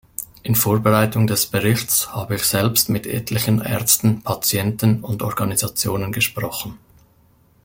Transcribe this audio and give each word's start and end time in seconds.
In 0.41 0.55
Vorbereitung 0.55 1.27
des 1.27 1.45
Berichts 1.45 2.11
habe 2.11 2.33
ich 2.33 2.41
selbst 2.41 2.89
mit 2.89 3.05
etlichen 3.05 3.61
Ärzten, 3.61 4.23
Patienten 4.23 5.03
und 5.03 5.21
Organisationen 5.21 6.11
gesprochen. 6.11 6.79